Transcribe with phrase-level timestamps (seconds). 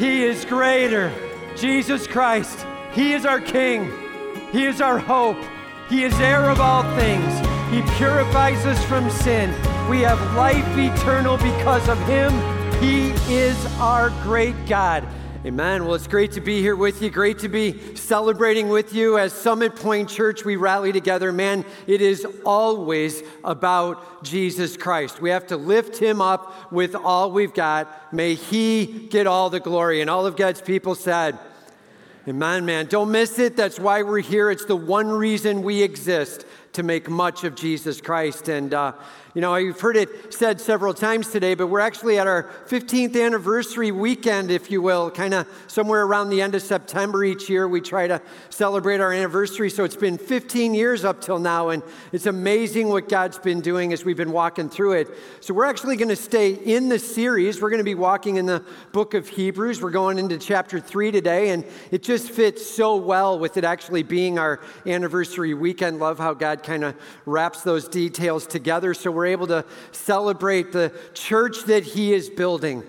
[0.00, 1.12] He is greater.
[1.54, 3.92] Jesus Christ, He is our King.
[4.50, 5.36] He is our hope.
[5.90, 7.38] He is heir of all things.
[7.70, 9.50] He purifies us from sin.
[9.90, 12.32] We have life eternal because of Him.
[12.80, 15.06] He is our great God.
[15.42, 15.86] Amen.
[15.86, 17.08] Well, it's great to be here with you.
[17.08, 19.16] Great to be celebrating with you.
[19.16, 21.32] As Summit Point Church, we rally together.
[21.32, 25.22] Man, it is always about Jesus Christ.
[25.22, 28.12] We have to lift him up with all we've got.
[28.12, 30.02] May he get all the glory.
[30.02, 31.38] And all of God's people said,
[32.28, 32.84] Amen, man.
[32.84, 33.56] Don't miss it.
[33.56, 34.50] That's why we're here.
[34.50, 38.50] It's the one reason we exist to make much of Jesus Christ.
[38.50, 38.92] And, uh,
[39.32, 43.20] you know, you've heard it said several times today, but we're actually at our 15th
[43.20, 47.68] anniversary weekend, if you will, kind of somewhere around the end of September each year.
[47.68, 49.70] We try to celebrate our anniversary.
[49.70, 53.92] So it's been 15 years up till now, and it's amazing what God's been doing
[53.92, 55.08] as we've been walking through it.
[55.38, 57.62] So we're actually going to stay in the series.
[57.62, 59.80] We're going to be walking in the book of Hebrews.
[59.80, 64.02] We're going into chapter 3 today, and it just fits so well with it actually
[64.02, 66.00] being our anniversary weekend.
[66.00, 68.92] Love how God kind of wraps those details together.
[68.92, 72.82] So we're able to celebrate the church that He is building,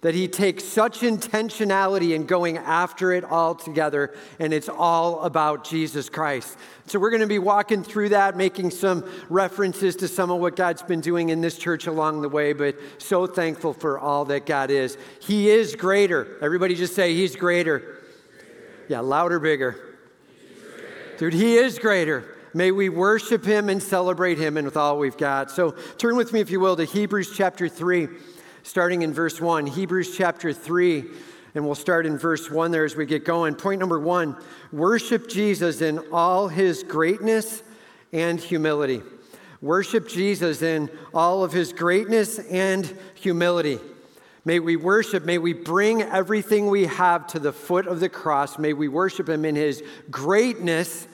[0.00, 5.64] that He takes such intentionality in going after it all together, and it's all about
[5.64, 6.56] Jesus Christ.
[6.86, 10.56] So we're going to be walking through that, making some references to some of what
[10.56, 14.46] God's been doing in this church along the way, but so thankful for all that
[14.46, 14.96] God is.
[15.20, 16.38] He is greater.
[16.40, 17.96] Everybody just say, He's greater.
[18.88, 19.96] Yeah, louder, bigger.
[21.18, 22.37] Dude, He is greater.
[22.58, 25.48] May we worship him and celebrate him and with all we've got.
[25.48, 28.08] So turn with me, if you will, to Hebrews chapter 3,
[28.64, 29.68] starting in verse 1.
[29.68, 31.04] Hebrews chapter 3,
[31.54, 33.54] and we'll start in verse 1 there as we get going.
[33.54, 34.36] Point number one
[34.72, 37.62] worship Jesus in all his greatness
[38.12, 39.02] and humility.
[39.62, 43.78] Worship Jesus in all of his greatness and humility.
[44.44, 48.58] May we worship, may we bring everything we have to the foot of the cross.
[48.58, 51.06] May we worship him in his greatness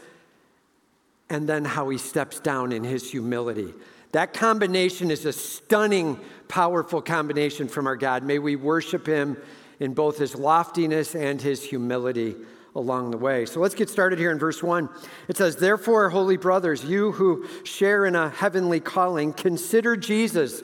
[1.30, 3.72] and then how he steps down in his humility.
[4.12, 8.22] That combination is a stunning, powerful combination from our God.
[8.22, 9.36] May we worship him
[9.80, 12.36] in both his loftiness and his humility
[12.76, 13.46] along the way.
[13.46, 14.88] So let's get started here in verse 1.
[15.28, 20.62] It says, Therefore, holy brothers, you who share in a heavenly calling, consider Jesus,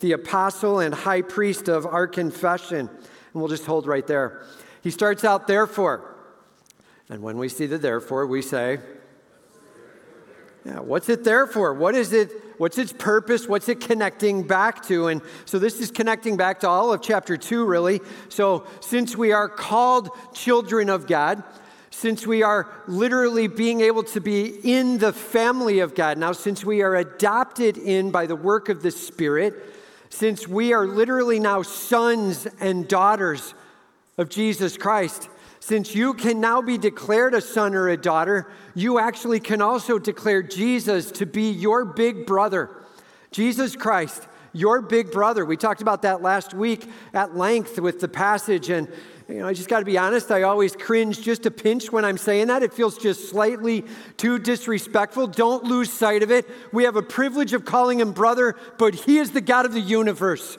[0.00, 2.88] the apostle and high priest of our confession.
[2.88, 4.44] And we'll just hold right there.
[4.82, 6.16] He starts out, therefore.
[7.08, 8.78] And when we see the therefore, we say,
[10.68, 11.72] yeah, what's it there for?
[11.72, 12.30] What is it?
[12.58, 13.48] What's its purpose?
[13.48, 15.06] What's it connecting back to?
[15.06, 18.00] And so this is connecting back to all of chapter 2, really.
[18.28, 21.42] So since we are called children of God,
[21.90, 26.62] since we are literally being able to be in the family of God, now since
[26.66, 29.54] we are adopted in by the work of the Spirit,
[30.10, 33.54] since we are literally now sons and daughters
[34.18, 35.30] of Jesus Christ,
[35.68, 39.98] since you can now be declared a son or a daughter, you actually can also
[39.98, 42.70] declare Jesus to be your big brother.
[43.32, 45.44] Jesus Christ, your big brother.
[45.44, 48.70] We talked about that last week at length with the passage.
[48.70, 48.88] And,
[49.28, 52.02] you know, I just got to be honest, I always cringe just a pinch when
[52.02, 52.62] I'm saying that.
[52.62, 53.84] It feels just slightly
[54.16, 55.26] too disrespectful.
[55.26, 56.48] Don't lose sight of it.
[56.72, 59.80] We have a privilege of calling him brother, but he is the God of the
[59.80, 60.56] universe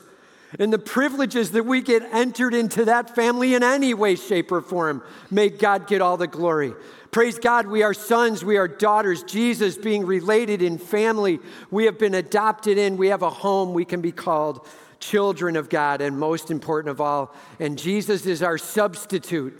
[0.57, 4.61] and the privileges that we get entered into that family in any way, shape, or
[4.61, 5.03] form.
[5.29, 6.73] May God get all the glory.
[7.11, 9.23] Praise God, we are sons, we are daughters.
[9.23, 11.39] Jesus being related in family,
[11.69, 14.67] we have been adopted in, we have a home, we can be called
[14.99, 19.57] children of God, and most important of all, and Jesus is our substitute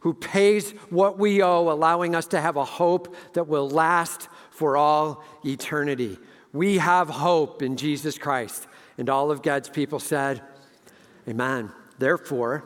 [0.00, 4.76] who pays what we owe, allowing us to have a hope that will last for
[4.76, 6.16] all eternity.
[6.52, 8.67] We have hope in Jesus Christ.
[8.98, 10.42] And all of God's people said,
[11.28, 11.70] Amen.
[11.98, 12.64] Therefore,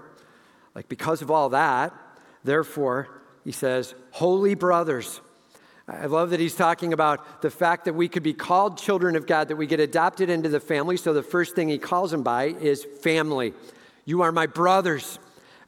[0.74, 1.94] like because of all that,
[2.42, 3.08] therefore,
[3.44, 5.20] he says, Holy brothers.
[5.88, 9.26] I love that he's talking about the fact that we could be called children of
[9.26, 10.96] God, that we get adopted into the family.
[10.96, 13.52] So the first thing he calls them by is family.
[14.04, 15.18] You are my brothers.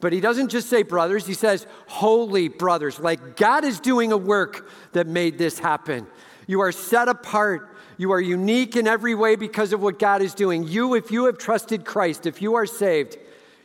[0.00, 3.00] But he doesn't just say brothers, he says holy brothers.
[3.00, 6.06] Like God is doing a work that made this happen.
[6.46, 7.73] You are set apart.
[7.96, 10.66] You are unique in every way because of what God is doing.
[10.66, 13.16] You, if you have trusted Christ, if you are saved,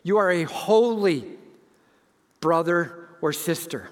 [0.04, 1.26] you are a holy
[2.40, 3.90] brother or sister.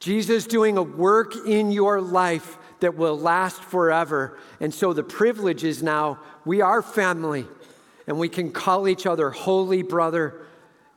[0.00, 4.38] Jesus doing a work in your life that will last forever.
[4.58, 7.46] And so the privilege is now we are family
[8.06, 10.46] and we can call each other holy brother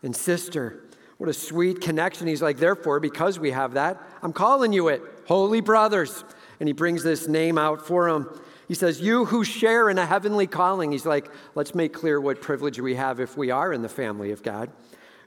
[0.01, 0.79] and sister.
[1.17, 2.27] What a sweet connection.
[2.27, 6.23] He's like, therefore, because we have that, I'm calling you it, holy brothers.
[6.59, 8.39] And he brings this name out for them.
[8.73, 10.93] He says, You who share in a heavenly calling.
[10.93, 14.31] He's like, Let's make clear what privilege we have if we are in the family
[14.31, 14.71] of God.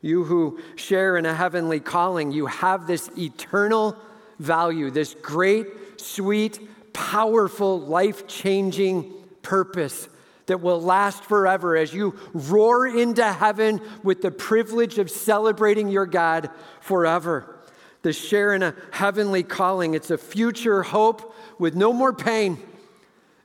[0.02, 3.96] You who share in a heavenly calling, you have this eternal
[4.40, 5.68] value, this great,
[6.00, 6.58] sweet,
[6.92, 10.08] powerful, life changing purpose
[10.46, 16.06] that will last forever as you roar into heaven with the privilege of celebrating your
[16.06, 16.50] God
[16.80, 17.60] forever.
[18.02, 22.58] The share in a heavenly calling, it's a future hope with no more pain,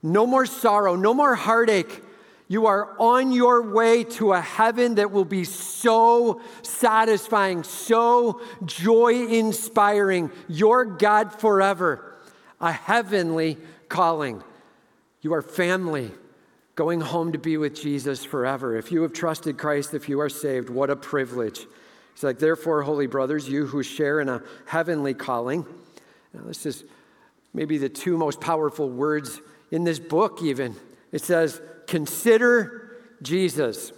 [0.04, 2.04] no more sorrow, no more heartache.
[2.48, 9.28] You are on your way to a heaven that will be so satisfying, so joy
[9.28, 10.32] inspiring.
[10.50, 12.14] Your God forever,
[12.60, 13.58] a heavenly
[13.88, 14.44] calling.
[15.22, 16.12] You are family
[16.76, 18.76] going home to be with Jesus forever.
[18.76, 21.68] If you have trusted Christ, if you are saved, what a privilege.
[22.14, 25.66] It's like, therefore, holy brothers, you who share in a heavenly calling.
[26.34, 26.84] Now, this is
[27.54, 29.40] maybe the two most powerful words
[29.72, 30.76] in this book, even.
[31.12, 33.92] It says, consider Jesus.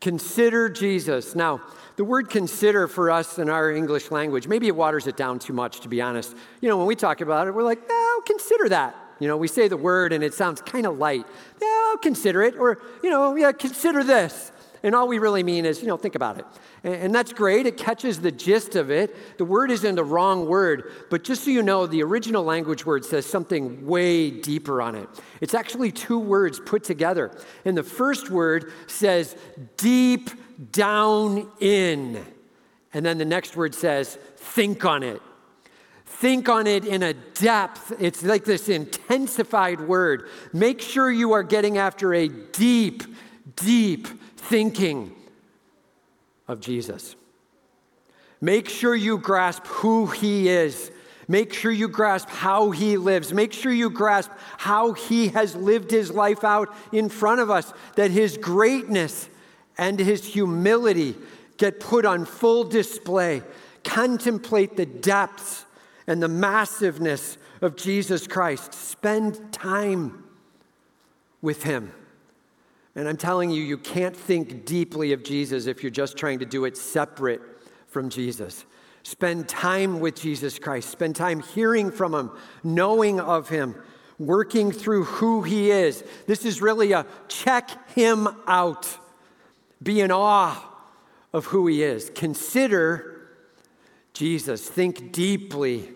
[0.00, 1.34] Consider Jesus.
[1.34, 1.60] Now,
[1.96, 5.52] the word consider for us in our English language, maybe it waters it down too
[5.52, 6.34] much, to be honest.
[6.60, 8.96] You know, when we talk about it, we're like, no, consider that.
[9.18, 11.24] You know, we say the word and it sounds kind of light.
[11.60, 12.56] Yeah, I'll consider it.
[12.56, 14.51] Or, you know, yeah, consider this.
[14.82, 16.46] And all we really mean is, you know, think about it.
[16.82, 17.66] And, and that's great.
[17.66, 19.38] It catches the gist of it.
[19.38, 23.04] The word isn't the wrong word, but just so you know, the original language word
[23.04, 25.08] says something way deeper on it.
[25.40, 27.30] It's actually two words put together.
[27.64, 29.36] And the first word says
[29.76, 30.30] deep
[30.72, 32.24] down in.
[32.92, 35.22] And then the next word says think on it
[36.22, 37.92] think on it in a depth.
[37.98, 40.28] It's like this intensified word.
[40.52, 43.02] Make sure you are getting after a deep,
[43.56, 44.06] deep
[44.42, 45.14] thinking
[46.48, 47.16] of Jesus.
[48.40, 50.90] Make sure you grasp who he is.
[51.28, 53.32] Make sure you grasp how he lives.
[53.32, 57.72] Make sure you grasp how he has lived his life out in front of us,
[57.94, 59.28] that his greatness
[59.78, 61.14] and his humility
[61.56, 63.42] get put on full display.
[63.84, 65.64] Contemplate the depths
[66.06, 68.74] and the massiveness of Jesus Christ.
[68.74, 70.24] Spend time
[71.40, 71.92] with him.
[72.94, 76.44] And I'm telling you, you can't think deeply of Jesus if you're just trying to
[76.44, 77.40] do it separate
[77.86, 78.66] from Jesus.
[79.02, 80.90] Spend time with Jesus Christ.
[80.90, 82.30] Spend time hearing from him,
[82.62, 83.74] knowing of him,
[84.18, 86.04] working through who he is.
[86.26, 88.98] This is really a check him out.
[89.82, 90.62] Be in awe
[91.32, 92.10] of who he is.
[92.14, 93.30] Consider
[94.12, 94.68] Jesus.
[94.68, 95.88] Think deeply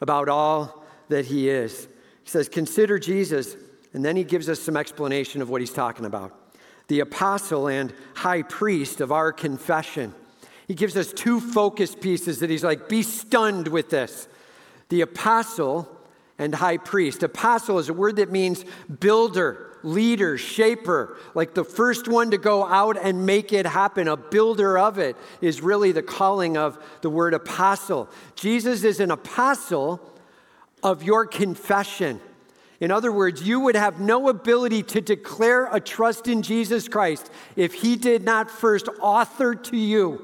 [0.00, 1.88] about all that he is.
[2.22, 3.56] He says, Consider Jesus,
[3.92, 6.41] and then he gives us some explanation of what he's talking about.
[6.92, 10.12] The apostle and high priest of our confession.
[10.68, 14.28] He gives us two focus pieces that he's like, Be stunned with this.
[14.90, 15.88] The apostle
[16.38, 17.22] and high priest.
[17.22, 18.66] Apostle is a word that means
[19.00, 24.18] builder leader, shaper, like the first one to go out and make it happen, a
[24.18, 28.06] builder of it, is really the calling of the word apostle.
[28.36, 29.98] Jesus is an apostle
[30.82, 32.20] of your confession.
[32.82, 37.30] In other words, you would have no ability to declare a trust in Jesus Christ
[37.54, 40.20] if he did not first author to you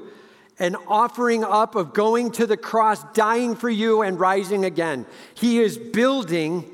[0.59, 5.05] an offering up of going to the cross, dying for you, and rising again.
[5.33, 6.69] He is building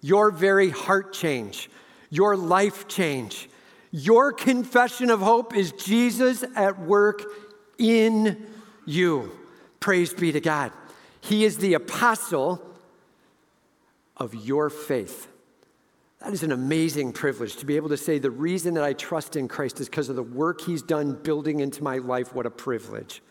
[0.00, 1.68] your very heart change
[2.10, 3.48] your life change.
[3.90, 7.22] Your confession of hope is Jesus at work
[7.78, 8.46] in
[8.84, 9.32] you.
[9.80, 10.72] Praise be to God.
[11.20, 12.64] He is the apostle
[14.18, 15.28] of your faith.
[16.20, 19.36] That is an amazing privilege to be able to say, the reason that I trust
[19.36, 22.34] in Christ is because of the work he's done building into my life.
[22.34, 23.22] What a privilege.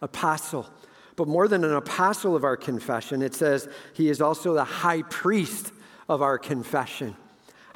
[0.00, 0.68] Apostle.
[1.16, 5.02] But more than an apostle of our confession, it says he is also the high
[5.02, 5.72] priest
[6.08, 7.16] of our confession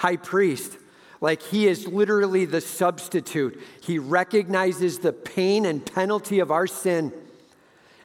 [0.00, 0.78] high priest.
[1.20, 3.60] Like he is literally the substitute.
[3.82, 7.12] He recognizes the pain and penalty of our sin,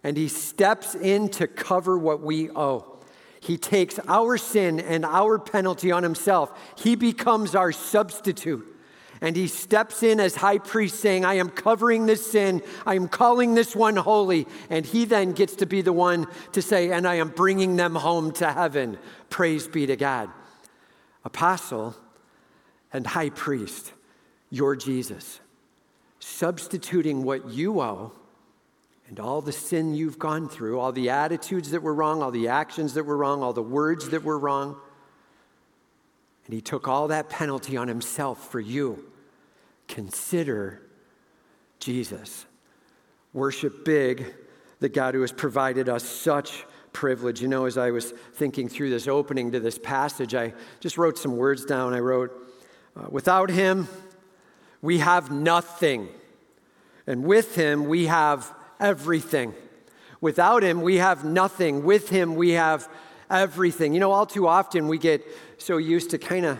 [0.03, 2.94] and he steps in to cover what we owe.
[3.45, 6.51] He takes our sin and our penalty on himself.
[6.79, 8.65] He becomes our substitute.
[9.21, 12.63] And he steps in as high priest, saying, I am covering this sin.
[12.87, 14.47] I am calling this one holy.
[14.71, 17.93] And he then gets to be the one to say, And I am bringing them
[17.93, 18.97] home to heaven.
[19.29, 20.31] Praise be to God
[21.23, 21.95] apostle,
[22.93, 23.91] and high priest,
[24.51, 25.39] your Jesus,
[26.19, 28.11] substituting what you owe
[29.07, 32.47] and all the sin you've gone through, all the attitudes that were wrong, all the
[32.47, 34.77] actions that were wrong, all the words that were wrong.
[36.45, 39.11] And he took all that penalty on himself for you.
[39.87, 40.81] Consider
[41.79, 42.45] Jesus.
[43.33, 44.33] Worship big
[44.79, 47.41] the God who has provided us such privilege.
[47.41, 51.17] You know, as I was thinking through this opening to this passage, I just wrote
[51.17, 51.93] some words down.
[51.93, 52.31] I wrote,
[52.95, 53.87] uh, Without him,
[54.81, 56.09] we have nothing.
[57.05, 59.53] And with him, we have everything.
[60.21, 61.83] Without him, we have nothing.
[61.83, 62.89] With him, we have
[63.29, 63.93] everything.
[63.93, 65.25] You know, all too often we get
[65.57, 66.59] so used to kind of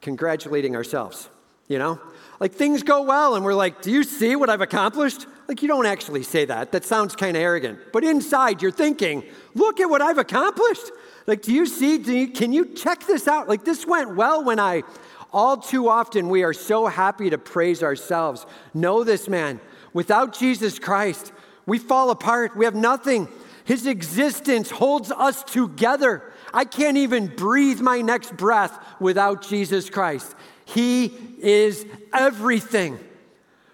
[0.00, 1.28] congratulating ourselves,
[1.68, 2.00] you know?
[2.40, 5.26] Like things go well, and we're like, Do you see what I've accomplished?
[5.48, 6.72] Like, you don't actually say that.
[6.72, 7.78] That sounds kind of arrogant.
[7.92, 10.90] But inside, you're thinking, Look at what I've accomplished.
[11.26, 11.98] Like, do you see?
[11.98, 13.48] Do you, can you check this out?
[13.48, 14.82] Like, this went well when I.
[15.30, 18.46] All too often, we are so happy to praise ourselves.
[18.72, 19.60] Know this, man.
[19.92, 21.32] Without Jesus Christ,
[21.66, 22.56] we fall apart.
[22.56, 23.28] We have nothing.
[23.64, 26.22] His existence holds us together.
[26.54, 30.34] I can't even breathe my next breath without Jesus Christ.
[30.64, 32.98] He is everything.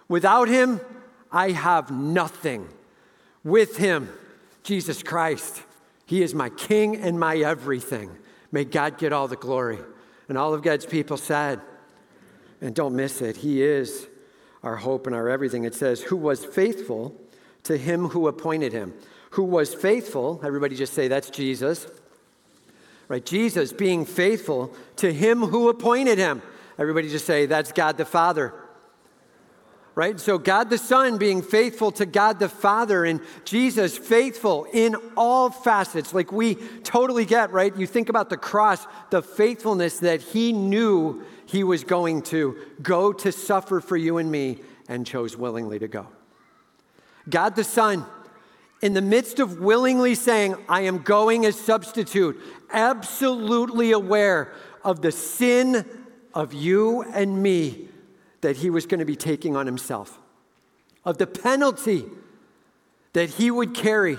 [0.09, 0.81] Without Him,
[1.31, 2.69] I have nothing.
[3.45, 4.09] With Him,
[4.63, 5.63] Jesus Christ,
[6.07, 8.11] He is my King and my everything.
[8.51, 9.79] May God get all the glory.
[10.29, 11.61] And all of God's people said,
[12.61, 14.09] and don't miss it, He is
[14.65, 15.63] our hope and our everything.
[15.63, 17.15] It says, Who was faithful
[17.63, 18.95] to Him who appointed Him.
[19.31, 21.87] Who was faithful, everybody just say, That's Jesus
[23.09, 23.25] right?
[23.25, 26.43] Jesus being faithful to him who appointed him.
[26.79, 28.55] Everybody just say, that's God the Father.
[29.97, 30.19] Right?
[30.19, 35.51] So, God the Son being faithful to God the Father, and Jesus faithful in all
[35.51, 37.75] facets, like we totally get, right?
[37.77, 43.13] You think about the cross, the faithfulness that He knew He was going to go
[43.13, 44.59] to suffer for you and me,
[44.89, 46.09] and chose willingly to go.
[47.29, 48.05] God the Son,
[48.83, 52.41] in the midst of willingly saying, I am going as substitute,
[52.73, 55.87] absolutely aware of the sin
[56.35, 57.91] of you and me
[58.45, 60.21] that he was going to be taking on himself,
[61.03, 62.05] of the penalty
[63.15, 64.19] that he would carry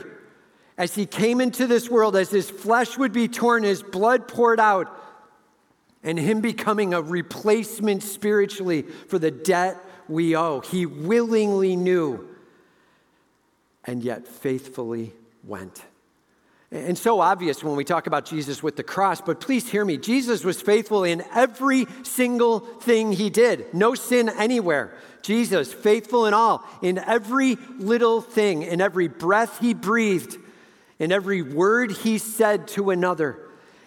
[0.80, 4.60] as he came into this world, as his flesh would be torn, his blood poured
[4.60, 4.88] out,
[6.04, 9.78] and him becoming a replacement spiritually for the debt
[10.08, 10.60] we owe.
[10.62, 12.28] He willingly knew
[13.86, 15.14] and yet faithfully
[15.44, 15.84] went.
[16.76, 19.96] And so obvious when we talk about Jesus with the cross, but please hear me.
[19.96, 24.94] Jesus was faithful in every single thing he did, no sin anywhere.
[25.22, 30.36] Jesus, faithful in all, in every little thing, in every breath he breathed,
[31.00, 33.40] in every word he said to another,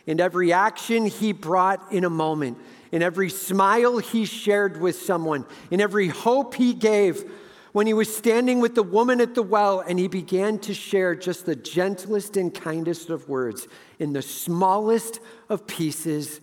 [0.06, 2.56] in every action he brought in a moment,
[2.90, 7.30] in every smile he shared with someone, in every hope he gave
[7.72, 11.14] when he was standing with the woman at the well and he began to share
[11.14, 16.40] just the gentlest and kindest of words in the smallest of pieces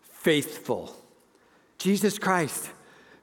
[0.00, 0.94] faithful.
[1.78, 2.68] Jesus Christ,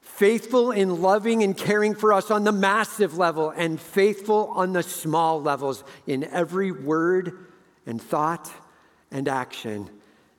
[0.00, 4.82] faithful in loving and caring for us on the massive level and faithful on the
[4.82, 7.46] small levels in every word
[7.86, 8.50] and thought
[9.10, 9.90] and action,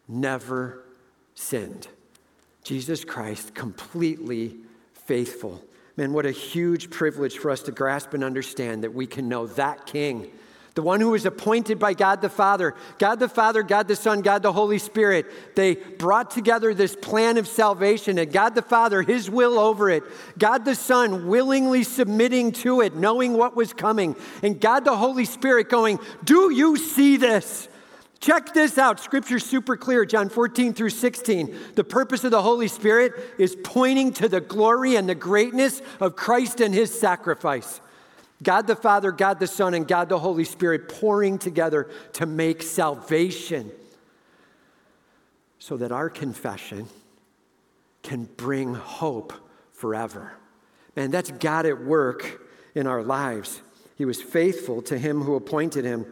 [0.07, 0.83] never
[1.35, 1.87] sinned.
[2.63, 4.55] Jesus Christ, completely
[4.93, 5.63] faithful.
[5.97, 9.47] Man, what a huge privilege for us to grasp and understand that we can know
[9.47, 10.29] that King,
[10.73, 14.21] the one who was appointed by God the Father, God the Father, God the Son,
[14.21, 15.25] God the Holy Spirit.
[15.55, 20.03] They brought together this plan of salvation, and God the Father, His will over it,
[20.37, 25.23] God the Son willingly submitting to it, knowing what was coming, and God the Holy
[25.23, 27.69] Spirit going, Do you see this?
[28.19, 28.99] Check this out.
[28.99, 31.55] Scripture's super clear, John 14 through 16.
[31.75, 36.15] The purpose of the Holy Spirit is pointing to the glory and the greatness of
[36.15, 37.81] Christ and his sacrifice.
[38.41, 42.61] God the Father, God the Son, and God the Holy Spirit pouring together to make
[42.63, 43.71] salvation
[45.59, 46.87] so that our confession
[48.03, 49.33] can bring hope
[49.73, 50.33] forever.
[50.95, 52.41] Man, that's God at work
[52.75, 53.61] in our lives.
[53.97, 56.05] He was faithful to him who appointed him.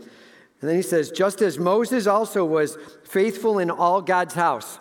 [0.63, 4.79] And then he says, just as Moses also was faithful in all God's house.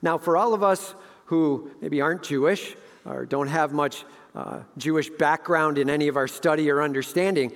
[0.00, 4.04] Now, for all of us who maybe aren't Jewish or don't have much
[4.36, 7.52] uh, Jewish background in any of our study or understanding,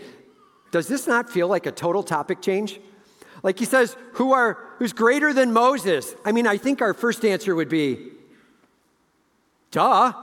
[0.73, 2.81] does this not feel like a total topic change?
[3.45, 6.17] Like he says, who are who's greater than Moses?
[6.25, 8.09] I mean, I think our first answer would be,
[9.71, 10.15] duh.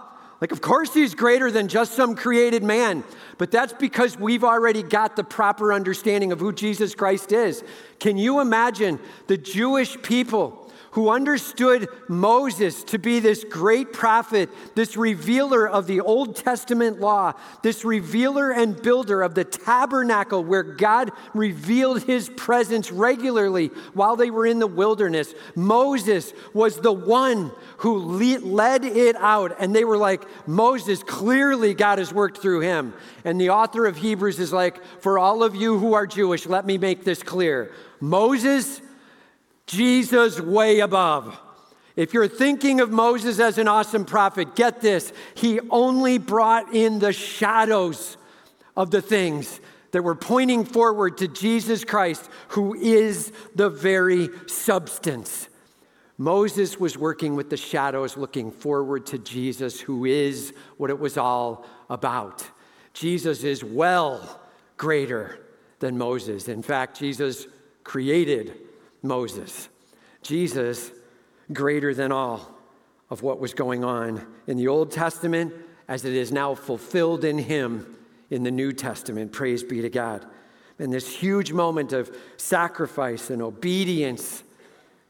[0.41, 3.03] Like, of course, he's greater than just some created man,
[3.37, 7.63] but that's because we've already got the proper understanding of who Jesus Christ is.
[7.99, 10.64] Can you imagine the Jewish people?
[10.95, 17.33] Who understood Moses to be this great prophet, this revealer of the Old Testament law,
[17.63, 24.31] this revealer and builder of the tabernacle where God revealed his presence regularly while they
[24.31, 25.33] were in the wilderness.
[25.53, 29.53] Moses was the one who led it out.
[29.59, 32.93] And they were like, Moses, clearly God has worked through him.
[33.25, 36.65] And the author of Hebrews is like, for all of you who are Jewish, let
[36.65, 37.73] me make this clear.
[37.99, 38.79] Moses
[39.67, 41.39] Jesus way above.
[41.95, 45.13] If you're thinking of Moses as an awesome prophet, get this.
[45.33, 48.17] He only brought in the shadows
[48.75, 55.47] of the things that were pointing forward to Jesus Christ, who is the very substance.
[56.17, 61.17] Moses was working with the shadows, looking forward to Jesus, who is what it was
[61.17, 62.45] all about.
[62.93, 64.41] Jesus is well
[64.77, 65.39] greater
[65.79, 66.49] than Moses.
[66.49, 67.47] In fact, Jesus
[67.83, 68.64] created
[69.05, 69.69] Moses.
[70.21, 70.91] Jesus,
[71.53, 72.55] greater than all
[73.09, 75.53] of what was going on in the Old Testament,
[75.87, 77.95] as it is now fulfilled in him
[78.29, 79.31] in the New Testament.
[79.31, 80.25] Praise be to God.
[80.79, 84.43] And this huge moment of sacrifice and obedience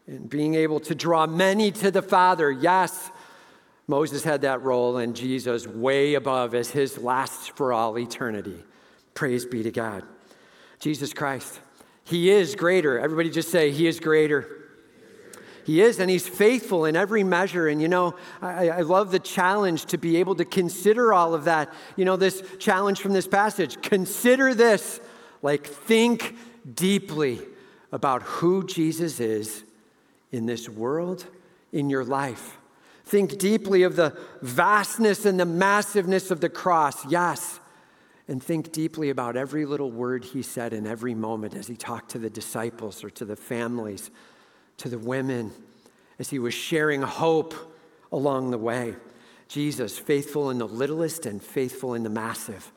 [0.07, 2.51] and being able to draw many to the Father.
[2.51, 3.09] Yes,
[3.87, 8.63] Moses had that role, and Jesus way above as his lasts for all eternity.
[9.13, 10.03] Praise be to God.
[10.79, 11.59] Jesus Christ.
[12.05, 12.99] He is greater.
[12.99, 14.47] Everybody just say, He is greater.
[15.65, 17.67] He is, and He's faithful in every measure.
[17.67, 21.45] And you know, I, I, love the challenge to be able to consider all of
[21.45, 21.73] that.
[21.95, 25.01] You know, this challenge from this passage consider this,
[25.41, 26.35] like, think
[26.71, 27.41] deeply
[27.91, 29.63] about who Jesus is
[30.31, 31.25] in this world,
[31.73, 32.57] in your life.
[33.03, 37.59] Think deeply of the vastness and the massiveness of the cross, yes
[38.27, 42.09] and think deeply about every little word he said in every moment as he talked
[42.11, 44.09] to the disciples or to the families,
[44.77, 45.51] to the women,
[46.17, 47.53] as he was sharing hope
[48.11, 48.95] along the way.
[49.47, 52.71] Jesus, faithful in the littlest and faithful in the massive.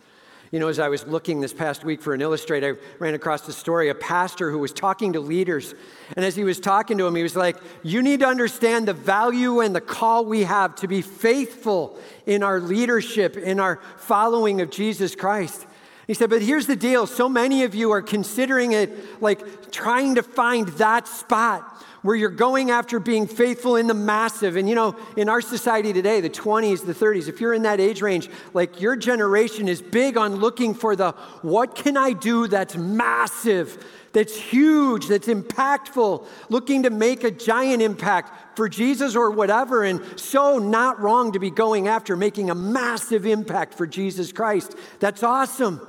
[0.50, 3.42] You know, as I was looking this past week for an illustrator, I ran across
[3.42, 5.74] the story, a pastor who was talking to leaders.
[6.16, 8.94] And as he was talking to him, he was like, You need to understand the
[8.94, 14.62] value and the call we have to be faithful in our leadership, in our following
[14.62, 15.66] of Jesus Christ.
[16.06, 20.14] He said, But here's the deal so many of you are considering it like trying
[20.14, 24.56] to find that spot where you're going after being faithful in the massive.
[24.56, 27.80] And you know, in our society today, the 20s, the 30s, if you're in that
[27.80, 31.12] age range, like your generation is big on looking for the
[31.42, 37.82] what can I do that's massive, that's huge, that's impactful, looking to make a giant
[37.82, 39.84] impact for Jesus or whatever.
[39.84, 44.74] And so, not wrong to be going after making a massive impact for Jesus Christ.
[44.98, 45.86] That's awesome.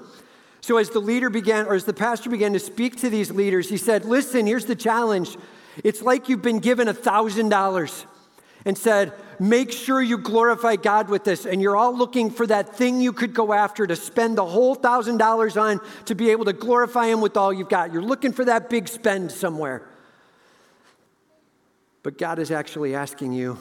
[0.60, 3.70] So, as the leader began, or as the pastor began to speak to these leaders,
[3.70, 5.38] he said, Listen, here's the challenge.
[5.84, 8.06] It's like you've been given a $1,000
[8.66, 11.46] and said, Make sure you glorify God with this.
[11.46, 14.76] And you're all looking for that thing you could go after to spend the whole
[14.76, 17.94] $1,000 on to be able to glorify Him with all you've got.
[17.94, 19.88] You're looking for that big spend somewhere.
[22.04, 23.58] But God is actually asking you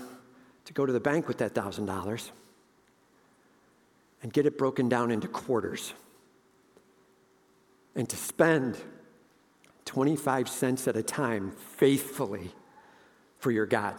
[0.65, 2.31] to go to the bank with that $1,000
[4.23, 5.95] and get it broken down into quarters
[7.95, 8.77] and to spend
[9.89, 12.51] 25 cents at a time faithfully
[13.39, 13.95] for your God,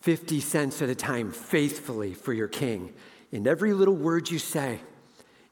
[0.00, 2.92] 50 cents at a time faithfully for your King.
[3.30, 4.80] In every little word you say,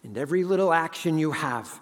[0.03, 1.81] in every little action you have,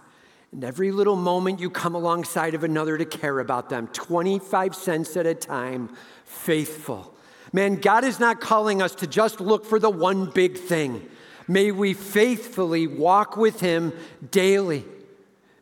[0.53, 5.17] in every little moment you come alongside of another to care about them, 25 cents
[5.17, 5.89] at a time,
[6.27, 7.15] faithful.
[7.55, 11.09] Man, God is not calling us to just look for the one big thing.
[11.49, 13.95] May we faithfully walk with Him
[14.31, 14.85] daily.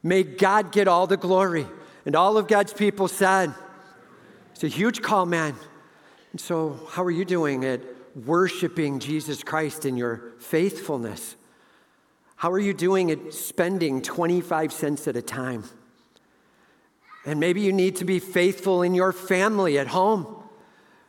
[0.02, 1.66] May God get all the glory.
[2.06, 3.52] And all of God's people said,
[4.52, 5.54] It's a huge call, man.
[6.30, 7.80] And so, how are you doing at
[8.24, 11.36] worshiping Jesus Christ in your faithfulness?
[12.36, 15.64] How are you doing at spending 25 cents at a time?
[17.24, 20.26] And maybe you need to be faithful in your family at home,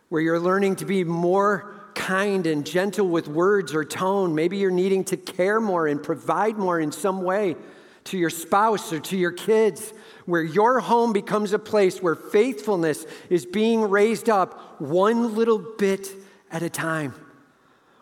[0.09, 4.33] where you're learning to be more kind and gentle with words or tone.
[4.33, 7.55] Maybe you're needing to care more and provide more in some way
[8.05, 9.93] to your spouse or to your kids,
[10.27, 16.11] where your home becomes a place where faithfulness is being raised up one little bit
[16.51, 17.13] at a time.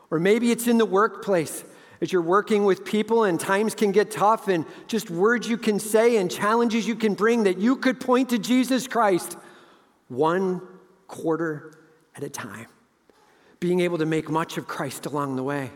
[0.09, 1.63] Or maybe it's in the workplace
[2.01, 5.79] as you're working with people and times can get tough and just words you can
[5.79, 9.37] say and challenges you can bring that you could point to Jesus Christ
[10.07, 10.63] one
[11.07, 11.73] quarter
[12.15, 12.65] at a time.
[13.59, 15.69] Being able to make much of Christ along the way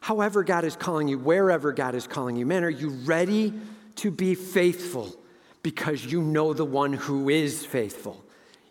[0.00, 2.44] however God is calling you, wherever God is calling you.
[2.44, 3.54] Man, are you ready
[3.94, 5.16] to be faithful
[5.64, 8.22] because you know the one who is faithful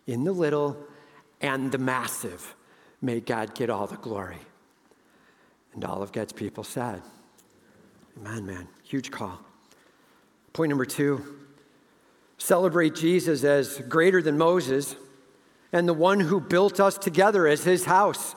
[0.06, 0.78] in the little
[1.42, 2.54] and the massive?
[3.02, 4.38] May God get all the glory.
[5.74, 7.02] And all of God's people said,
[8.16, 8.68] Amen, man.
[8.84, 9.40] Huge call.
[10.54, 11.22] Point number two
[12.38, 14.96] celebrate Jesus as greater than Moses
[15.72, 18.36] and the one who built us together as his house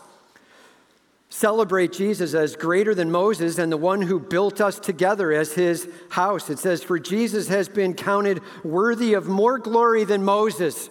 [1.30, 5.88] celebrate Jesus as greater than Moses and the one who built us together as his
[6.10, 6.50] house.
[6.50, 10.90] It says, For Jesus has been counted worthy of more glory than Moses.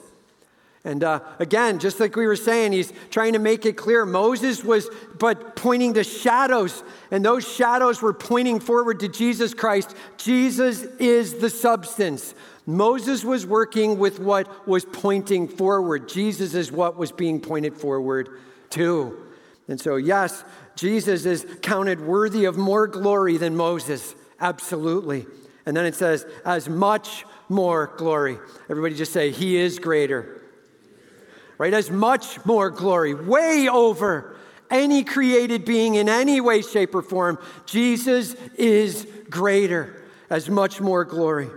[0.84, 4.62] And uh, again, just like we were saying, he's trying to make it clear Moses
[4.62, 9.96] was but pointing to shadows, and those shadows were pointing forward to Jesus Christ.
[10.16, 12.36] Jesus is the substance.
[12.66, 16.08] Moses was working with what was pointing forward.
[16.08, 18.38] Jesus is what was being pointed forward
[18.70, 19.25] to.
[19.68, 20.44] And so, yes,
[20.76, 24.14] Jesus is counted worthy of more glory than Moses.
[24.40, 25.26] Absolutely.
[25.64, 28.38] And then it says, as much more glory.
[28.68, 30.36] Everybody just say, He is greater
[31.58, 31.72] right?
[31.72, 34.36] As much more glory, way over
[34.70, 37.38] any created being in any way, shape, or form.
[37.66, 41.48] Jesus is greater, as much more glory.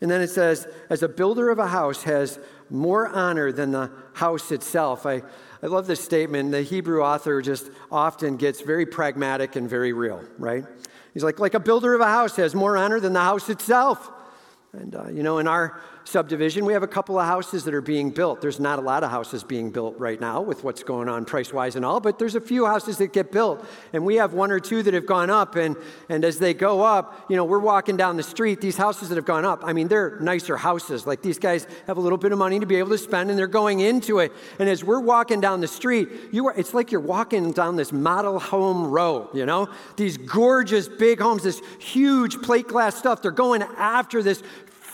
[0.00, 3.90] And then it says, as a builder of a house has more honor than the
[4.12, 5.06] house itself.
[5.06, 5.22] I,
[5.64, 6.50] I love this statement.
[6.50, 10.62] The Hebrew author just often gets very pragmatic and very real, right?
[11.14, 14.10] He's like, like a builder of a house has more honor than the house itself.
[14.74, 17.80] And, uh, you know, in our subdivision, we have a couple of houses that are
[17.80, 18.40] being built.
[18.40, 21.52] There's not a lot of houses being built right now with what's going on price
[21.52, 23.64] wise and all, but there's a few houses that get built.
[23.92, 25.56] And we have one or two that have gone up.
[25.56, 25.76] And,
[26.08, 29.16] and as they go up, you know, we're walking down the street, these houses that
[29.16, 31.06] have gone up, I mean, they're nicer houses.
[31.06, 33.38] Like these guys have a little bit of money to be able to spend and
[33.38, 34.32] they're going into it.
[34.58, 37.92] And as we're walking down the street, you are, it's like you're walking down this
[37.92, 39.68] model home row, you know?
[39.96, 43.22] These gorgeous big homes, this huge plate glass stuff.
[43.22, 44.42] They're going after this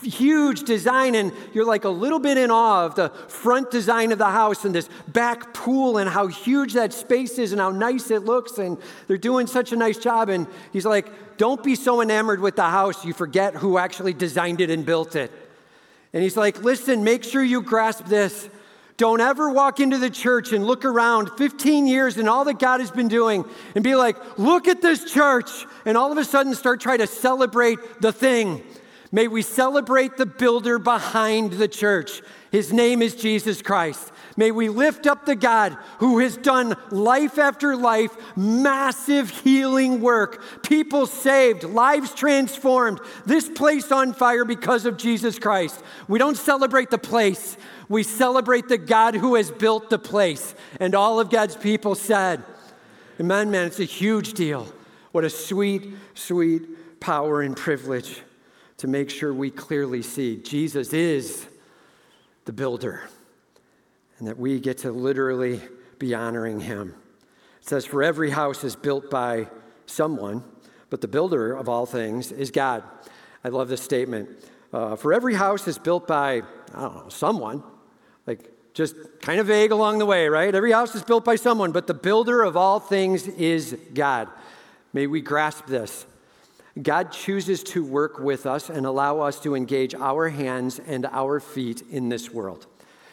[0.03, 4.19] huge design, and you're like a little bit in awe of the front design of
[4.19, 8.11] the house and this back pool and how huge that space is and how nice
[8.11, 8.59] it looks.
[8.59, 10.29] And they're doing such a nice job.
[10.29, 14.61] And he's like, Don't be so enamored with the house you forget who actually designed
[14.61, 15.31] it and built it.
[16.13, 18.49] And he's like, Listen, make sure you grasp this.
[19.01, 22.81] Don't ever walk into the church and look around 15 years and all that God
[22.81, 26.55] has been doing and be like, look at this church, and all of a sudden
[26.55, 28.63] start trying to celebrate the thing.
[29.13, 32.23] May we celebrate the builder behind the church.
[32.53, 34.13] His name is Jesus Christ.
[34.37, 40.63] May we lift up the God who has done life after life, massive healing work,
[40.63, 45.83] people saved, lives transformed, this place on fire because of Jesus Christ.
[46.07, 47.57] We don't celebrate the place,
[47.89, 50.55] we celebrate the God who has built the place.
[50.79, 52.45] And all of God's people said,
[53.19, 54.73] Amen, man, it's a huge deal.
[55.11, 58.23] What a sweet, sweet power and privilege
[58.81, 61.47] to make sure we clearly see Jesus is
[62.47, 63.03] the builder
[64.19, 65.61] and that we get to literally
[65.99, 66.95] be honoring him.
[67.61, 69.49] It says, For every house is built by
[69.85, 70.43] someone,
[70.89, 72.83] but the builder of all things is God.
[73.45, 74.31] I love this statement.
[74.73, 76.41] Uh, for every house is built by,
[76.75, 77.63] I don't know, someone,
[78.27, 80.55] like just kind of vague along the way, right?
[80.55, 84.29] Every house is built by someone, but the builder of all things is God.
[84.95, 86.07] May we grasp this.
[86.83, 91.41] God chooses to work with us and allow us to engage our hands and our
[91.41, 92.67] feet in this world.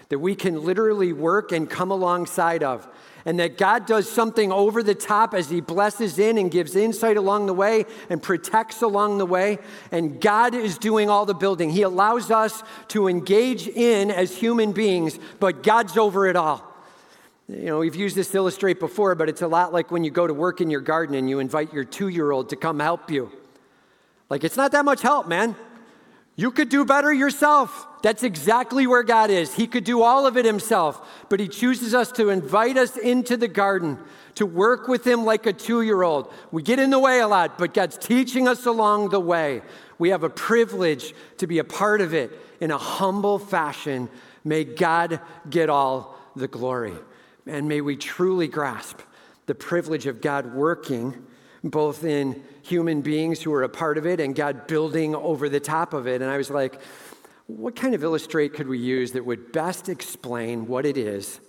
[0.09, 2.87] That we can literally work and come alongside of.
[3.25, 7.17] And that God does something over the top as He blesses in and gives insight
[7.17, 9.57] along the way and protects along the way.
[9.91, 11.69] And God is doing all the building.
[11.69, 16.63] He allows us to engage in as human beings, but God's over it all.
[17.49, 20.11] You know, we've used this to illustrate before, but it's a lot like when you
[20.11, 22.79] go to work in your garden and you invite your two year old to come
[22.79, 23.31] help you.
[24.29, 25.55] Like, it's not that much help, man.
[26.35, 27.87] You could do better yourself.
[28.03, 29.55] That's exactly where God is.
[29.55, 33.37] He could do all of it himself, but He chooses us to invite us into
[33.37, 33.97] the garden,
[34.35, 36.31] to work with Him like a two year old.
[36.51, 39.63] We get in the way a lot, but God's teaching us along the way.
[39.97, 44.07] We have a privilege to be a part of it in a humble fashion.
[44.43, 46.93] May God get all the glory.
[47.47, 48.99] And may we truly grasp
[49.47, 51.25] the privilege of God working
[51.63, 55.59] both in human beings who are a part of it and God building over the
[55.59, 56.21] top of it.
[56.21, 56.79] And I was like,
[57.47, 61.39] what kind of illustrate could we use that would best explain what it is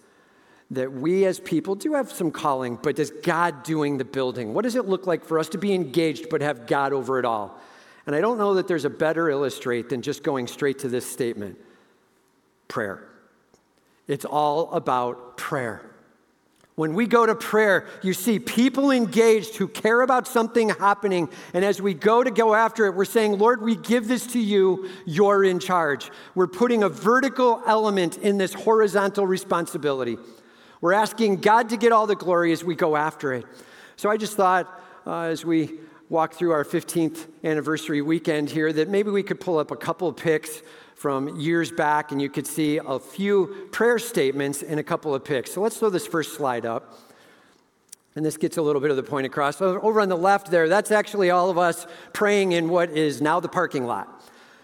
[0.70, 4.52] that we as people do have some calling, but is God doing the building?
[4.52, 7.24] What does it look like for us to be engaged but have God over it
[7.24, 7.58] all?
[8.06, 11.10] And I don't know that there's a better illustrate than just going straight to this
[11.10, 11.58] statement
[12.68, 13.02] prayer.
[14.06, 15.82] It's all about prayer.
[16.78, 21.28] When we go to prayer, you see people engaged who care about something happening.
[21.52, 24.38] And as we go to go after it, we're saying, Lord, we give this to
[24.38, 24.88] you.
[25.04, 26.08] You're in charge.
[26.36, 30.18] We're putting a vertical element in this horizontal responsibility.
[30.80, 33.44] We're asking God to get all the glory as we go after it.
[33.96, 34.68] So I just thought,
[35.04, 39.58] uh, as we walk through our 15th anniversary weekend here, that maybe we could pull
[39.58, 40.62] up a couple of pics
[40.98, 45.24] from years back, and you could see a few prayer statements in a couple of
[45.24, 45.52] pics.
[45.52, 46.98] So let's throw this first slide up.
[48.16, 49.62] And this gets a little bit of the point across.
[49.62, 53.38] Over on the left there, that's actually all of us praying in what is now
[53.38, 54.08] the parking lot.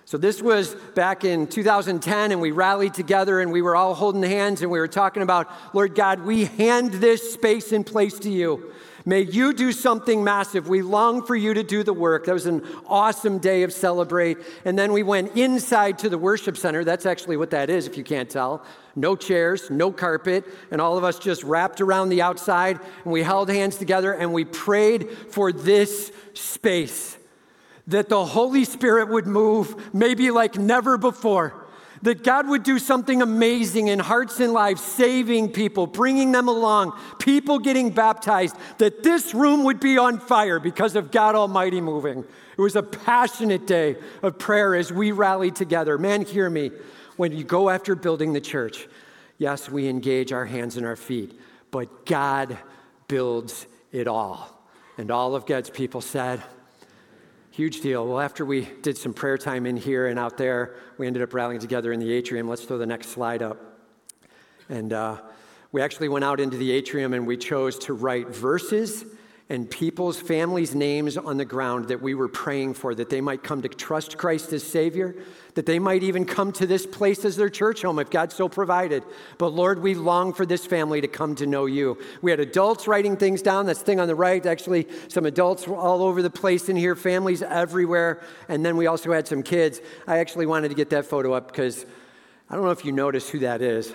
[0.07, 4.23] So, this was back in 2010, and we rallied together and we were all holding
[4.23, 8.31] hands and we were talking about, Lord God, we hand this space and place to
[8.31, 8.73] you.
[9.07, 10.69] May you do something massive.
[10.69, 12.25] We long for you to do the work.
[12.25, 14.38] That was an awesome day of celebrate.
[14.64, 16.85] And then we went inside to the worship center.
[16.85, 18.64] That's actually what that is, if you can't tell.
[18.97, 23.23] No chairs, no carpet, and all of us just wrapped around the outside and we
[23.23, 27.19] held hands together and we prayed for this space
[27.87, 31.63] that the Holy Spirit would move maybe like never before
[32.05, 36.93] that God would do something amazing in hearts and lives, saving people, bringing them along,
[37.19, 42.19] people getting baptized, that this room would be on fire because of God Almighty moving.
[42.19, 45.97] It was a passionate day of prayer as we rallied together.
[45.97, 46.73] Man, hear me.
[47.17, 48.87] When you go after building the church,
[49.38, 51.40] yes, we engage our hands and our feet,
[51.71, 52.59] but God
[53.09, 54.62] builds it all.
[54.99, 56.43] And all of God's people said,
[57.55, 58.05] Huge deal.
[58.05, 61.33] Well, after we did some prayer time in here and out there, we ended up
[61.33, 62.49] rallying together in the atrium.
[62.49, 63.79] Let's throw the next slide up.
[64.69, 65.21] And uh,
[65.71, 69.05] we actually went out into the atrium and we chose to write verses
[69.50, 73.42] and people's families' names on the ground that we were praying for, that they might
[73.42, 75.14] come to trust Christ as Savior,
[75.52, 78.48] that they might even come to this place as their church home if God so
[78.48, 79.02] provided.
[79.37, 81.98] But Lord, we long for this family to come to know you.
[82.22, 83.66] We had adults writing things down.
[83.66, 87.42] That's thing on the right, actually, some adults all over the place in here, families
[87.42, 88.22] everywhere.
[88.48, 89.83] And then we also had some kids.
[90.07, 91.85] I actually wanted to get that photo up because
[92.48, 93.92] I don't know if you notice who that is.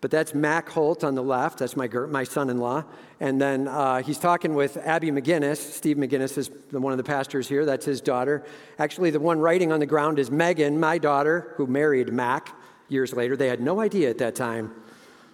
[0.00, 1.58] But that's Mac Holt on the left.
[1.58, 2.84] That's my, my son in law.
[3.20, 5.58] And then uh, he's talking with Abby McGinnis.
[5.58, 7.66] Steve McGinnis is the, one of the pastors here.
[7.66, 8.42] That's his daughter.
[8.78, 12.56] Actually, the one writing on the ground is Megan, my daughter, who married Mac
[12.88, 13.36] years later.
[13.36, 14.72] They had no idea at that time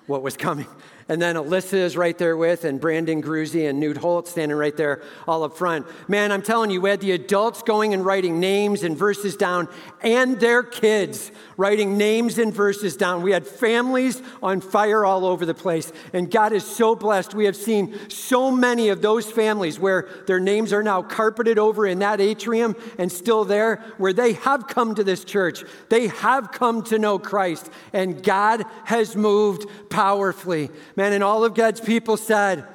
[0.07, 0.67] what was coming.
[1.09, 4.77] And then Alyssa is right there with, and Brandon Gruzy and Newt Holt standing right
[4.77, 5.87] there all up front.
[6.09, 9.69] Man, I'm telling you, we had the adults going and writing names and verses down,
[10.01, 13.23] and their kids writing names and verses down.
[13.23, 15.93] We had families on fire all over the place.
[16.13, 17.35] And God is so blessed.
[17.35, 21.87] We have seen so many of those families where their names are now carpeted over
[21.87, 25.63] in that atrium and still there, where they have come to this church.
[25.89, 30.71] They have come to know Christ, and God has moved powerfully.
[30.97, 32.67] Man, and all of God's people said,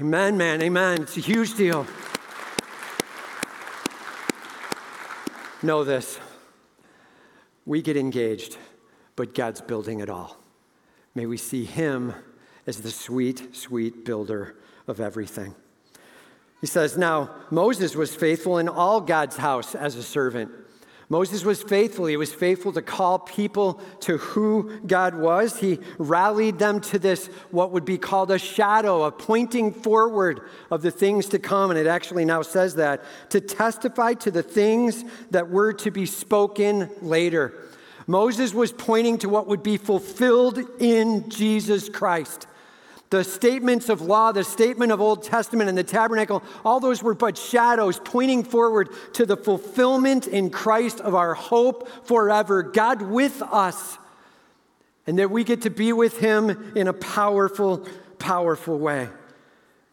[0.00, 1.02] Amen, man, amen.
[1.02, 1.86] It's a huge deal.
[5.62, 6.18] know this
[7.64, 8.58] we get engaged,
[9.14, 10.36] but God's building it all.
[11.14, 12.14] May we see Him
[12.66, 14.56] as the sweet, sweet builder
[14.88, 15.54] of everything.
[16.60, 20.50] He says, Now, Moses was faithful in all God's house as a servant.
[21.12, 22.06] Moses was faithful.
[22.06, 25.60] He was faithful to call people to who God was.
[25.60, 30.80] He rallied them to this, what would be called a shadow, a pointing forward of
[30.80, 31.70] the things to come.
[31.70, 36.06] And it actually now says that to testify to the things that were to be
[36.06, 37.52] spoken later.
[38.06, 42.46] Moses was pointing to what would be fulfilled in Jesus Christ.
[43.12, 47.12] The statements of law, the statement of Old Testament and the tabernacle, all those were
[47.12, 53.42] but shadows pointing forward to the fulfillment in Christ of our hope forever, God with
[53.42, 53.98] us,
[55.06, 57.86] and that we get to be with Him in a powerful,
[58.18, 59.10] powerful way.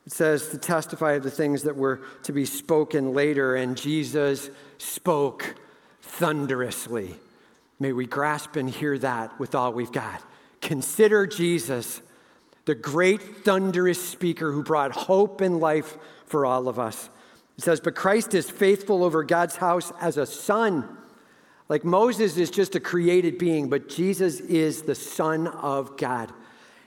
[0.05, 4.49] It says to testify of the things that were to be spoken later, and Jesus
[4.77, 5.55] spoke
[6.01, 7.15] thunderously.
[7.81, 10.23] May we grasp and hear that with all we've got.
[10.61, 12.01] Consider Jesus
[12.69, 17.09] the great thunderous speaker who brought hope and life for all of us.
[17.57, 20.87] It says, But Christ is faithful over God's house as a son.
[21.67, 26.31] Like Moses is just a created being, but Jesus is the Son of God.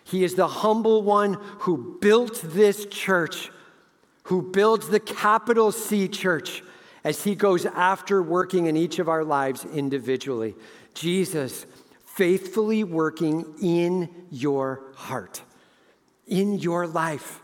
[0.04, 3.50] He is the humble one who built this church,
[4.26, 6.62] who builds the capital C church
[7.02, 10.54] as he goes after working in each of our lives individually.
[10.94, 11.66] Jesus
[12.04, 15.42] faithfully working in your heart
[16.26, 17.40] in your life,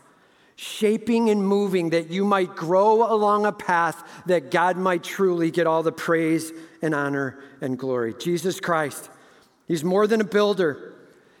[0.55, 5.67] shaping and moving that you might grow along a path that God might truly get
[5.67, 8.13] all the praise and honor and glory.
[8.19, 9.09] Jesus Christ,
[9.67, 10.95] He's more than a builder,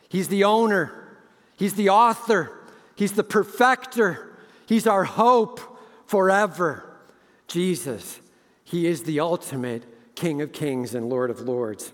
[0.07, 1.17] He's the owner,
[1.57, 2.51] He's the author,
[2.95, 6.85] He's the perfecter, He's our hope forever.
[7.47, 8.19] Jesus,
[8.63, 9.83] He is the ultimate
[10.15, 11.93] King of kings and Lord of lords.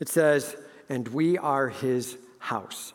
[0.00, 0.56] It says,
[0.88, 2.94] and we are His house.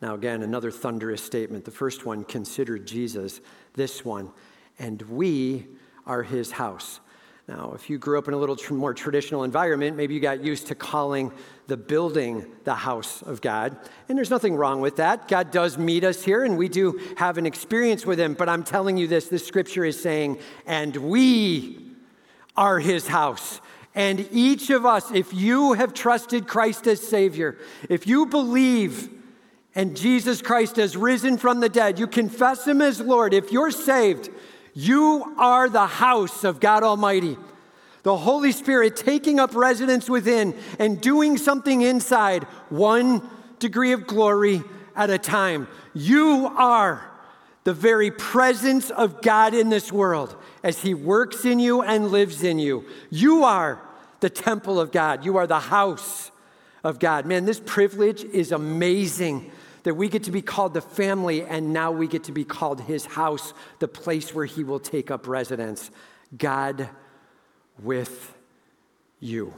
[0.00, 1.64] Now, again, another thunderous statement.
[1.64, 3.40] The first one considered Jesus,
[3.74, 4.30] this one,
[4.78, 5.66] and we
[6.06, 7.00] are his house.
[7.46, 10.42] Now, if you grew up in a little tr- more traditional environment, maybe you got
[10.42, 11.32] used to calling
[11.66, 13.76] the building the house of God.
[14.08, 15.26] And there's nothing wrong with that.
[15.28, 18.34] God does meet us here, and we do have an experience with him.
[18.34, 21.86] But I'm telling you this this scripture is saying, and we
[22.56, 23.60] are his house
[23.94, 27.58] And each of us, if you have trusted Christ as Savior,
[27.88, 29.10] if you believe
[29.74, 33.70] and Jesus Christ has risen from the dead, you confess Him as Lord, if you're
[33.70, 34.28] saved,
[34.74, 37.36] you are the house of God Almighty.
[38.02, 43.22] The Holy Spirit taking up residence within and doing something inside, one
[43.58, 44.62] degree of glory
[44.96, 45.68] at a time.
[45.92, 47.06] You are
[47.64, 52.42] the very presence of God in this world as He works in you and lives
[52.42, 52.86] in you.
[53.10, 53.80] You are
[54.20, 56.30] the temple of God, you are the house
[56.82, 57.26] of God.
[57.26, 61.90] Man, this privilege is amazing that we get to be called the family, and now
[61.90, 65.90] we get to be called His house, the place where He will take up residence.
[66.36, 66.88] God
[67.82, 68.34] with
[69.20, 69.54] you.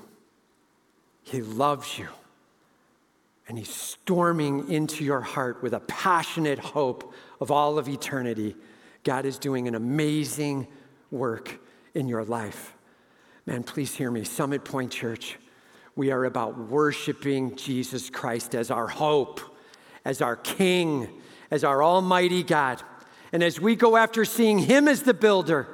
[1.23, 2.09] He loves you.
[3.49, 8.57] And he's storming into your heart with a passionate hope of all of eternity.
[9.05, 10.69] God is doing an amazing
[11.11, 11.61] work
[11.95, 12.75] in your life.
[13.45, 14.25] Man, please hear me.
[14.25, 15.39] Summit Point Church,
[15.97, 19.41] we are about worshiping Jesus Christ as our hope,
[20.05, 21.09] as our King,
[21.51, 22.83] as our Almighty God.
[23.33, 25.69] And as we go after seeing Him as the builder,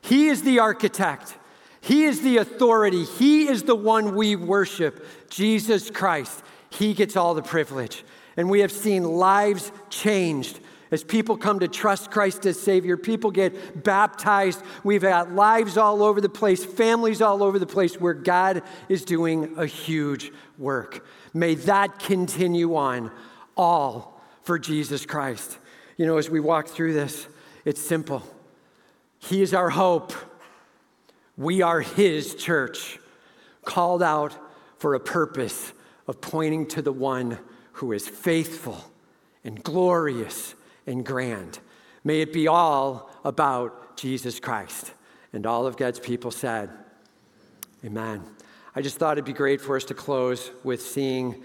[0.00, 1.36] He is the architect,
[1.80, 6.42] He is the authority, He is the one we worship, Jesus Christ.
[6.70, 8.04] He gets all the privilege.
[8.36, 10.60] And we have seen lives changed
[10.90, 14.62] as people come to trust Christ as Savior, people get baptized.
[14.84, 19.04] We've got lives all over the place, families all over the place where God is
[19.04, 21.04] doing a huge work.
[21.34, 23.10] May that continue on,
[23.56, 25.58] all for Jesus Christ.
[25.96, 27.26] You know, as we walk through this,
[27.64, 28.22] it's simple.
[29.18, 30.12] He is our hope.
[31.36, 32.98] We are His church,
[33.64, 34.36] called out
[34.78, 35.72] for a purpose
[36.06, 37.38] of pointing to the one
[37.72, 38.84] who is faithful
[39.42, 40.54] and glorious
[40.86, 41.58] and grand.
[42.04, 44.92] May it be all about Jesus Christ.
[45.32, 46.70] And all of God's people said,
[47.84, 48.22] Amen.
[48.74, 51.42] I just thought it'd be great for us to close with seeing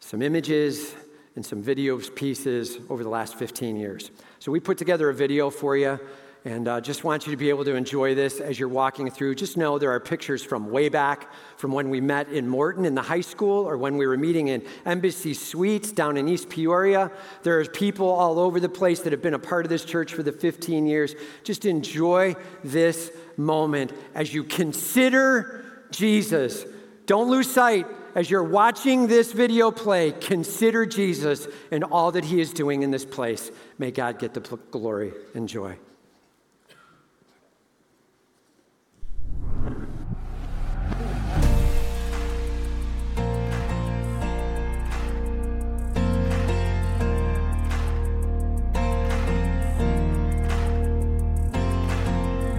[0.00, 0.94] some images
[1.34, 4.10] and some video pieces over the last 15 years.
[4.38, 5.98] So we put together a video for you.
[6.44, 9.36] And uh, just want you to be able to enjoy this as you're walking through.
[9.36, 12.96] Just know there are pictures from way back, from when we met in Morton in
[12.96, 17.12] the high school, or when we were meeting in Embassy Suites down in East Peoria.
[17.44, 20.14] There are people all over the place that have been a part of this church
[20.14, 21.14] for the 15 years.
[21.44, 26.64] Just enjoy this moment as you consider Jesus.
[27.06, 32.40] Don't lose sight as you're watching this video play, consider Jesus and all that he
[32.40, 33.50] is doing in this place.
[33.78, 35.76] May God get the glory and joy.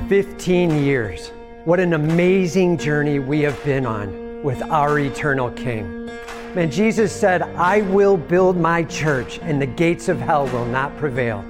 [0.09, 1.29] Fifteen years.
[1.65, 6.05] What an amazing journey we have been on with our eternal King.
[6.53, 10.95] Man, Jesus said, I will build my church and the gates of hell will not
[10.97, 11.43] prevail.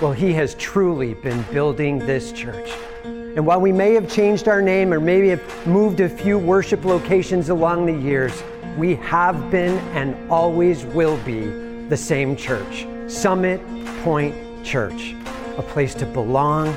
[0.00, 2.70] Well, he has truly been building this church.
[3.04, 6.84] And while we may have changed our name or maybe have moved a few worship
[6.84, 8.42] locations along the years,
[8.76, 11.46] we have been and always will be
[11.88, 13.60] the same church Summit
[14.02, 14.34] Point
[14.64, 15.14] Church,
[15.56, 16.74] a place to belong,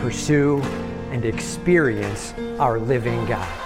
[0.00, 0.60] pursue,
[1.10, 3.65] and experience our living God.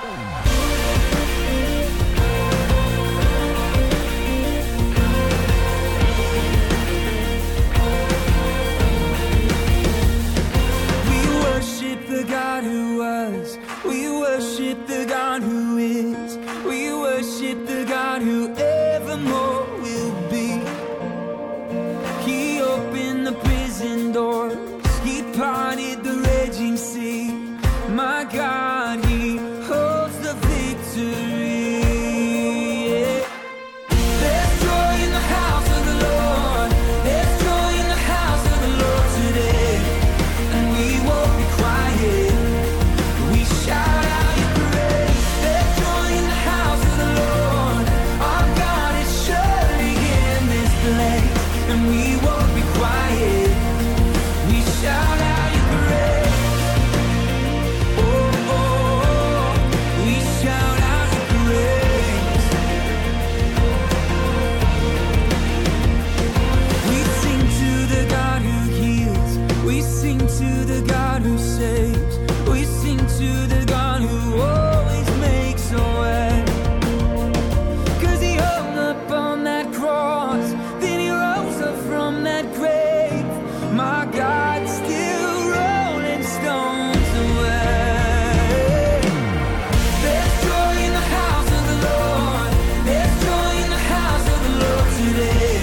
[95.00, 95.59] today.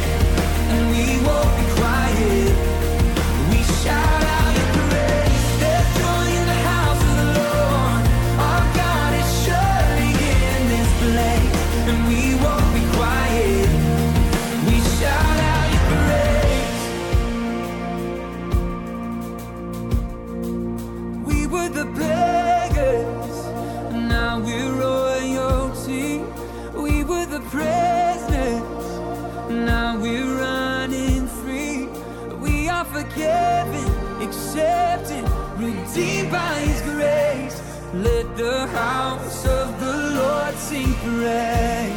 [38.37, 41.91] The house of the Lord sing praise.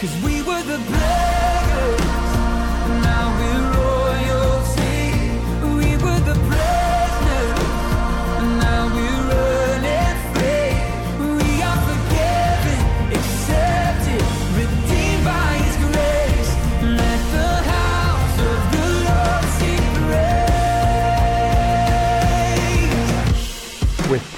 [0.00, 1.37] Cause we were the beggars,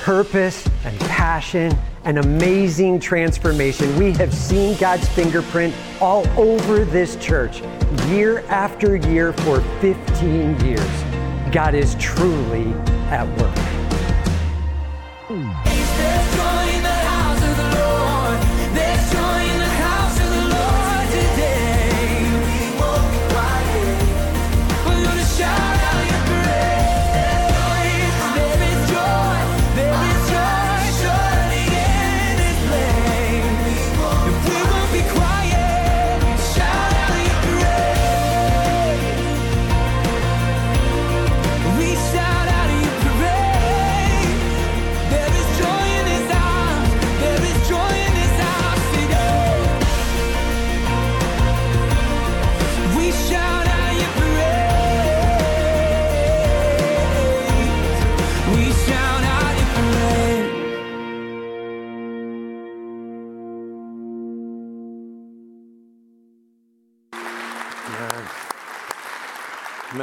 [0.01, 3.94] purpose and passion and amazing transformation.
[3.98, 7.61] We have seen God's fingerprint all over this church
[8.07, 11.53] year after year for 15 years.
[11.53, 12.72] God is truly
[13.11, 13.69] at work.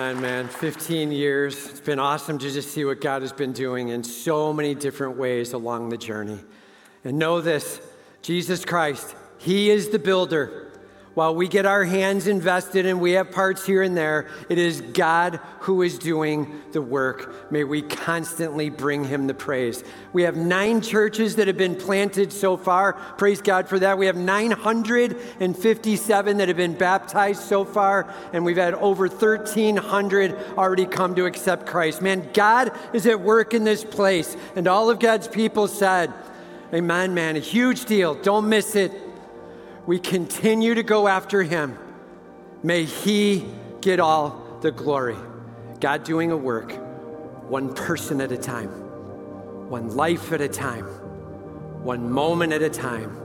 [0.07, 1.67] Man, man, 15 years.
[1.67, 5.17] It's been awesome to just see what God has been doing in so many different
[5.17, 6.39] ways along the journey.
[7.03, 7.81] And know this
[8.21, 10.66] Jesus Christ, He is the builder.
[11.17, 14.81] While we get our hands invested and we have parts here and there, it is
[14.81, 17.51] God who is doing the work.
[17.51, 19.83] May we constantly bring Him the praise.
[20.13, 22.93] We have nine churches that have been planted so far.
[23.17, 23.97] Praise God for that.
[23.97, 30.85] We have 957 that have been baptized so far, and we've had over 1,300 already
[30.85, 32.03] come to accept Christ.
[32.03, 36.13] Man, God is at work in this place, and all of God's people said,
[36.71, 37.37] Amen, man.
[37.37, 38.13] A huge deal.
[38.13, 39.06] Don't miss it
[39.87, 41.79] we continue to go after him.
[42.61, 43.45] May he
[43.81, 45.15] get all the glory.
[45.79, 46.71] God doing a work,
[47.49, 48.69] one person at a time,
[49.69, 50.85] one life at a time,
[51.83, 53.15] one moment at a time,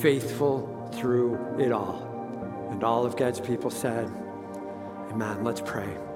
[0.00, 2.04] faithful through it all.
[2.70, 4.10] And all of God's people said,
[5.10, 5.44] Amen.
[5.44, 6.07] Let's pray.